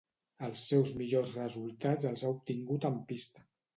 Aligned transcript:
Els 0.45 0.61
seus 0.69 0.93
millors 1.01 1.33
resultats 1.39 2.09
els 2.13 2.25
ha 2.25 2.33
obtingut 2.39 2.89
en 2.91 2.99
pista. 3.13 3.51